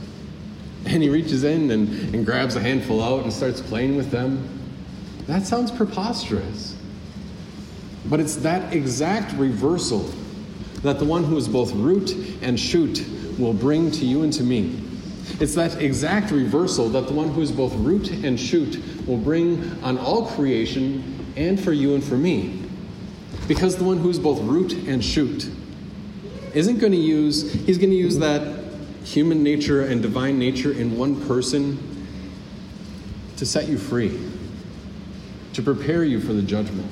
And 0.87 1.03
he 1.03 1.11
reaches 1.11 1.45
in 1.45 1.71
and, 1.71 2.15
and 2.15 2.25
grabs 2.25 2.57
a 2.57 2.61
handful 2.61 3.03
out 3.03 3.23
and 3.23 3.33
starts 3.33 3.61
playing 3.61 3.97
with 3.97 4.11
them. 4.11 4.49
That 5.27 5.47
sounds 5.47 5.71
preposterous. 5.71 6.75
But 8.07 8.19
it's 8.19 8.37
that 8.37 8.73
exact 8.73 9.35
reversal 9.35 10.11
that 10.83 10.99
the 10.99 11.05
one 11.05 11.23
who 11.23 11.37
is 11.37 11.47
both 11.47 11.73
root 11.73 12.13
and 12.41 12.59
shoot 12.59 13.05
will 13.39 13.53
bring 13.53 13.91
to 13.91 14.07
you 14.07 14.23
and 14.23 14.33
to 14.33 14.43
me. 14.43 14.90
It's 15.39 15.55
that 15.55 15.81
exact 15.81 16.31
reversal 16.31 16.89
that 16.91 17.07
the 17.07 17.13
one 17.13 17.29
who 17.29 17.41
is 17.41 17.53
both 17.53 17.75
root 17.75 18.11
and 18.11 18.39
shoot 18.39 18.83
will 19.07 19.19
bring 19.19 19.83
on 19.83 19.99
all 19.99 20.27
creation 20.27 21.33
and 21.37 21.59
for 21.59 21.73
you 21.73 21.95
and 21.95 22.03
for 22.03 22.17
me. 22.17 22.63
Because 23.47 23.77
the 23.77 23.85
one 23.85 23.99
who 23.99 24.11
is 24.11 24.19
both 24.19 24.41
root 24.41 24.73
and 24.73 25.05
shoot 25.05 25.49
isn't 26.55 26.79
going 26.79 26.93
to 26.93 26.99
use, 26.99 27.53
he's 27.53 27.79
going 27.79 27.91
to 27.91 27.97
use 27.97 28.19
that 28.19 28.65
human 29.05 29.43
nature 29.43 29.83
and 29.83 30.03
divine 30.03 30.39
nature 30.39 30.73
in 30.73 30.97
one 30.97 31.27
person 31.27 31.79
to 33.37 33.47
set 33.47 33.69
you 33.69 33.79
free, 33.79 34.21
to 35.55 35.63
prepare 35.63 36.05
you 36.05 36.21
for 36.21 36.33
the 36.33 36.43
judgment, 36.43 36.91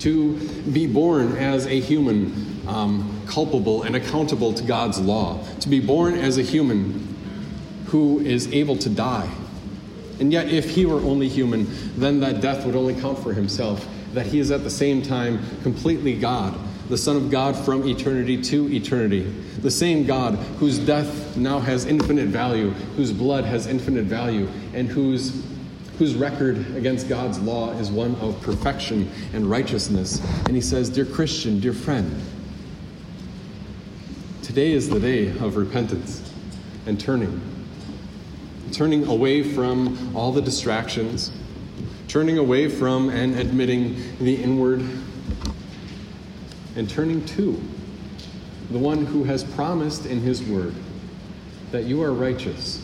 to 0.00 0.36
be 0.72 0.86
born 0.86 1.36
as 1.36 1.66
a 1.66 1.80
human, 1.80 2.60
um, 2.68 3.22
culpable 3.26 3.82
and 3.82 3.96
accountable 3.96 4.52
to 4.52 4.62
God's 4.64 5.00
law, 5.00 5.42
to 5.60 5.68
be 5.68 5.80
born 5.80 6.14
as 6.14 6.36
a 6.36 6.42
human 6.42 7.15
who 7.86 8.20
is 8.20 8.52
able 8.52 8.76
to 8.78 8.90
die. 8.90 9.30
And 10.18 10.32
yet, 10.32 10.48
if 10.48 10.70
he 10.70 10.86
were 10.86 11.00
only 11.00 11.28
human, 11.28 11.66
then 11.96 12.20
that 12.20 12.40
death 12.40 12.64
would 12.64 12.74
only 12.74 12.94
count 12.94 13.18
for 13.18 13.32
himself, 13.32 13.86
that 14.14 14.26
he 14.26 14.38
is 14.38 14.50
at 14.50 14.64
the 14.64 14.70
same 14.70 15.02
time 15.02 15.40
completely 15.62 16.18
God, 16.18 16.58
the 16.88 16.96
Son 16.96 17.16
of 17.16 17.30
God 17.30 17.54
from 17.56 17.86
eternity 17.86 18.40
to 18.44 18.72
eternity, 18.72 19.22
the 19.60 19.70
same 19.70 20.06
God 20.06 20.36
whose 20.58 20.78
death 20.78 21.36
now 21.36 21.58
has 21.58 21.84
infinite 21.84 22.28
value, 22.28 22.70
whose 22.96 23.12
blood 23.12 23.44
has 23.44 23.66
infinite 23.66 24.04
value, 24.04 24.48
and 24.72 24.88
whose, 24.88 25.44
whose 25.98 26.14
record 26.14 26.76
against 26.76 27.08
God's 27.08 27.38
law 27.40 27.72
is 27.72 27.90
one 27.90 28.14
of 28.16 28.40
perfection 28.40 29.10
and 29.34 29.50
righteousness. 29.50 30.22
And 30.46 30.54
he 30.54 30.62
says, 30.62 30.88
Dear 30.88 31.04
Christian, 31.04 31.60
dear 31.60 31.74
friend, 31.74 32.22
today 34.42 34.72
is 34.72 34.88
the 34.88 35.00
day 35.00 35.28
of 35.28 35.56
repentance 35.56 36.32
and 36.86 36.98
turning 36.98 37.55
turning 38.72 39.06
away 39.06 39.42
from 39.42 40.14
all 40.16 40.32
the 40.32 40.42
distractions, 40.42 41.32
turning 42.08 42.38
away 42.38 42.68
from 42.68 43.08
and 43.08 43.38
admitting 43.38 43.96
the 44.18 44.34
inward, 44.34 44.80
and 46.76 46.88
turning 46.88 47.24
to 47.24 47.60
the 48.70 48.78
one 48.78 49.06
who 49.06 49.24
has 49.24 49.44
promised 49.44 50.06
in 50.06 50.20
his 50.20 50.42
word 50.42 50.74
that 51.70 51.84
you 51.84 52.02
are 52.02 52.12
righteous. 52.12 52.82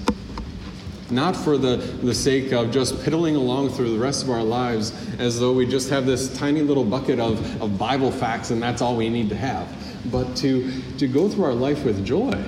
Not 1.11 1.37
for 1.37 1.59
the, 1.59 1.77
the 1.77 2.15
sake 2.15 2.53
of 2.53 2.71
just 2.71 3.03
piddling 3.05 3.37
along 3.37 3.71
through 3.71 3.93
the 3.93 3.99
rest 3.99 4.23
of 4.23 4.31
our 4.31 4.43
lives 4.43 4.93
as 5.19 5.39
though 5.39 5.53
we 5.53 5.67
just 5.67 5.91
have 5.91 6.07
this 6.07 6.35
tiny 6.39 6.63
little 6.63 6.85
bucket 6.85 7.21
of, 7.21 7.61
of 7.61 7.79
Bible 7.79 8.11
facts 8.11 8.51
and 8.51 8.63
that's 8.63 8.81
all 8.81 8.97
we 8.97 9.11
need 9.11 9.29
to 9.29 9.37
have, 9.37 9.69
but 10.11 10.35
to, 10.37 10.73
to 10.97 11.07
go 11.07 11.29
through 11.29 11.45
our 11.45 11.55
life 11.55 11.85
with 11.85 12.05
joy 12.05 12.43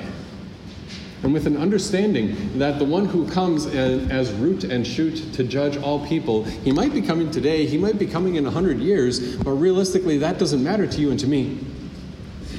and 1.24 1.32
with 1.32 1.46
an 1.46 1.56
understanding 1.56 2.58
that 2.58 2.78
the 2.78 2.84
one 2.84 3.06
who 3.06 3.26
comes 3.26 3.64
as 3.64 4.30
root 4.34 4.62
and 4.64 4.86
shoot 4.86 5.32
to 5.32 5.42
judge 5.42 5.78
all 5.78 6.06
people, 6.06 6.44
he 6.44 6.70
might 6.70 6.92
be 6.92 7.00
coming 7.00 7.30
today, 7.30 7.64
he 7.64 7.78
might 7.78 7.98
be 7.98 8.06
coming 8.06 8.36
in 8.36 8.44
a 8.44 8.50
hundred 8.50 8.78
years, 8.78 9.34
but 9.36 9.52
realistically, 9.52 10.18
that 10.18 10.38
doesn't 10.38 10.62
matter 10.62 10.86
to 10.86 11.00
you 11.00 11.10
and 11.10 11.18
to 11.18 11.26
me. 11.26 11.58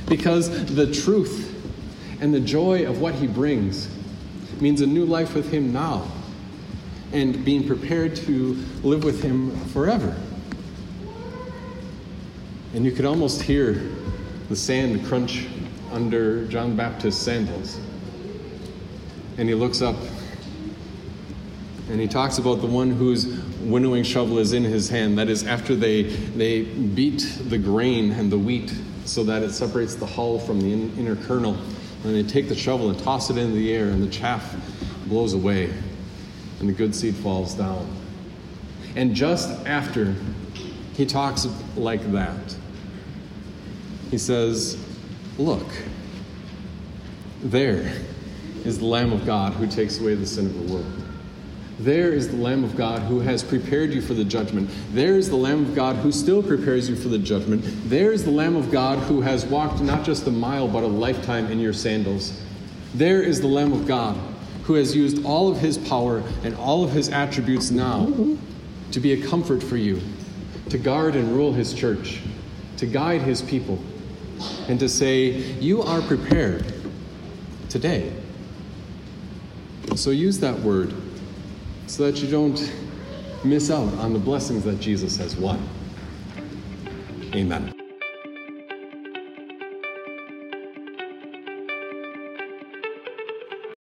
Because 0.08 0.50
the 0.74 0.92
truth 0.92 1.52
and 2.22 2.34
the 2.34 2.40
joy 2.40 2.88
of 2.88 3.02
what 3.02 3.14
he 3.14 3.28
brings 3.28 3.88
means 4.60 4.82
a 4.82 4.88
new 4.88 5.06
life 5.06 5.36
with 5.36 5.52
him 5.52 5.72
now 5.72 6.08
and 7.14 7.46
being 7.46 7.68
prepared 7.68 8.16
to 8.16 8.58
live 8.82 9.04
with 9.04 9.22
him 9.22 9.56
forever. 9.68 10.18
And 12.74 12.84
you 12.84 12.92
could 12.92 13.06
almost 13.06 13.44
hear 13.44 13.74
the 14.50 14.56
sand 14.56 15.06
crunch 15.06 15.46
under 15.92 16.48
John 16.48 16.76
Baptist's 16.76 17.24
sandals 17.24 17.80
and 19.38 19.50
he 19.50 19.56
looks 19.56 19.82
up 19.82 19.96
and 21.90 22.00
he 22.00 22.08
talks 22.08 22.40
about 22.40 22.62
the 22.62 22.68
one 22.68 22.90
whose 22.90 23.28
winnowing 23.62 24.04
shovel 24.04 24.40
is 24.40 24.54
in 24.54 24.64
his 24.64 24.90
hand. 24.90 25.20
That 25.20 25.30
is, 25.30 25.46
after 25.46 25.76
they, 25.76 26.04
they 26.04 26.64
beat 26.64 27.20
the 27.46 27.60
grain 27.60 28.12
and 28.12 28.32
the 28.32 28.40
wheat 28.40 28.74
so 29.06 29.24
that 29.26 29.44
it 29.44 29.52
separates 29.52 29.94
the 29.94 30.06
hull 30.06 30.40
from 30.40 30.60
the 30.60 30.74
in, 30.74 30.98
inner 30.98 31.16
kernel. 31.16 31.56
And 32.04 32.16
they 32.16 32.24
take 32.24 32.50
the 32.50 32.56
shovel 32.56 32.90
and 32.90 32.98
toss 32.98 33.30
it 33.30 33.38
into 33.38 33.54
the 33.54 33.74
air, 33.74 33.90
and 33.90 34.02
the 34.02 34.10
chaff 34.10 34.56
blows 35.08 35.34
away, 35.34 35.72
and 36.60 36.68
the 36.68 36.74
good 36.74 36.96
seed 36.96 37.16
falls 37.16 37.54
down. 37.54 37.88
And 38.96 39.14
just 39.14 39.50
after 39.68 40.16
he 40.94 41.06
talks 41.06 41.48
like 41.76 42.12
that, 42.12 42.56
he 44.10 44.18
says, 44.18 44.78
Look, 45.38 45.68
there 47.42 47.92
is 48.66 48.80
the 48.80 48.86
Lamb 48.86 49.14
of 49.14 49.26
God 49.26 49.54
who 49.54 49.68
takes 49.68 50.00
away 50.00 50.16
the 50.16 50.26
sin 50.26 50.48
of 50.48 50.68
the 50.68 50.74
world. 50.74 51.06
There 51.80 52.14
is 52.14 52.30
the 52.30 52.38
Lamb 52.38 52.64
of 52.64 52.76
God 52.78 53.02
who 53.04 53.20
has 53.20 53.44
prepared 53.44 53.94
you 53.94 54.02
for 54.02 54.14
the 54.14 54.24
judgment. 54.24 54.70
There 54.94 55.18
is 55.18 55.30
the 55.30 55.36
Lamb 55.36 55.66
of 55.66 55.76
God 55.76 55.98
who 55.98 56.12
still 56.12 56.42
prepares 56.42 56.90
you 56.90 56.96
for 56.96 57.10
the 57.10 57.18
judgment. 57.20 57.64
There 57.90 58.14
is 58.14 58.24
the 58.24 58.32
Lamb 58.32 58.56
of 58.56 58.72
God 58.72 58.98
who 59.00 59.22
has 59.22 59.46
walked 59.46 59.82
not 59.82 60.06
just 60.06 60.26
a 60.26 60.32
mile, 60.32 60.70
but 60.70 60.84
a 60.84 60.88
lifetime 60.88 61.52
in 61.52 61.60
your 61.60 61.74
sandals. 61.74 62.42
There 62.94 63.22
is 63.22 63.42
the 63.42 63.48
Lamb 63.48 63.74
of 63.74 63.86
God 63.86 64.18
who 64.64 64.76
has 64.76 64.96
used 64.96 65.26
all 65.26 65.52
of 65.52 65.60
his 65.60 65.78
power 65.78 66.24
and 66.44 66.56
all 66.56 66.84
of 66.84 66.92
his 66.92 67.10
attributes 67.10 67.72
now 67.72 68.06
to 68.92 69.00
be 69.02 69.12
a 69.12 69.28
comfort 69.28 69.62
for 69.62 69.76
you, 69.76 70.02
to 70.70 70.78
guard 70.78 71.16
and 71.16 71.36
rule 71.36 71.52
his 71.52 71.74
church, 71.74 72.22
to 72.78 72.86
guide 72.86 73.22
his 73.22 73.42
people, 73.42 73.78
and 74.70 74.80
to 74.80 74.88
say, 74.88 75.28
You 75.60 75.82
are 75.84 76.02
prepared 76.02 76.74
today. 77.70 78.14
So 79.96 80.12
use 80.12 80.40
that 80.40 80.60
word 80.60 80.94
so 81.88 82.10
that 82.10 82.22
you 82.22 82.30
don't 82.30 82.72
miss 83.44 83.72
out 83.72 83.94
on 83.96 84.14
the 84.14 84.20
blessings 84.20 84.64
that 84.64 84.80
Jesus 84.80 85.18
has 85.18 85.36
won. 85.36 85.68
Amen. 87.34 87.75